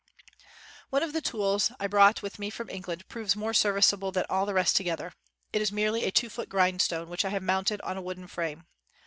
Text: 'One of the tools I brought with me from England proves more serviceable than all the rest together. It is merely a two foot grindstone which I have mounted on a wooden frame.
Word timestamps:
'One 0.89 1.03
of 1.03 1.13
the 1.13 1.21
tools 1.21 1.71
I 1.79 1.85
brought 1.85 2.23
with 2.23 2.39
me 2.39 2.49
from 2.49 2.71
England 2.71 3.07
proves 3.07 3.35
more 3.35 3.53
serviceable 3.53 4.11
than 4.11 4.25
all 4.31 4.47
the 4.47 4.53
rest 4.55 4.75
together. 4.75 5.13
It 5.53 5.61
is 5.61 5.71
merely 5.71 6.05
a 6.05 6.11
two 6.11 6.27
foot 6.27 6.49
grindstone 6.49 7.07
which 7.07 7.23
I 7.23 7.29
have 7.29 7.43
mounted 7.43 7.79
on 7.81 7.97
a 7.97 8.01
wooden 8.01 8.25
frame. 8.25 8.65